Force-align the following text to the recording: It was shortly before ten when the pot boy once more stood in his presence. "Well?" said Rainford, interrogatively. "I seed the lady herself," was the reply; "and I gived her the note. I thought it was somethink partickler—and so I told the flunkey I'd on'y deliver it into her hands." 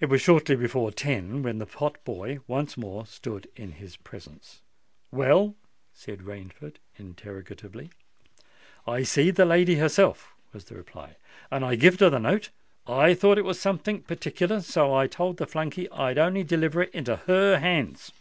It 0.00 0.06
was 0.06 0.22
shortly 0.22 0.56
before 0.56 0.90
ten 0.90 1.42
when 1.42 1.58
the 1.58 1.66
pot 1.66 2.02
boy 2.02 2.38
once 2.48 2.78
more 2.78 3.04
stood 3.04 3.46
in 3.56 3.72
his 3.72 3.94
presence. 3.94 4.62
"Well?" 5.12 5.54
said 5.92 6.20
Rainford, 6.22 6.76
interrogatively. 6.98 7.90
"I 8.86 9.02
seed 9.02 9.34
the 9.34 9.44
lady 9.44 9.74
herself," 9.74 10.32
was 10.54 10.64
the 10.64 10.76
reply; 10.76 11.16
"and 11.50 11.62
I 11.62 11.76
gived 11.76 12.00
her 12.00 12.08
the 12.08 12.18
note. 12.18 12.48
I 12.86 13.12
thought 13.12 13.36
it 13.36 13.44
was 13.44 13.60
somethink 13.60 14.06
partickler—and 14.08 14.64
so 14.64 14.94
I 14.94 15.06
told 15.06 15.36
the 15.36 15.46
flunkey 15.46 15.90
I'd 15.92 16.16
on'y 16.16 16.42
deliver 16.42 16.80
it 16.80 16.94
into 16.94 17.16
her 17.16 17.58
hands." 17.58 18.12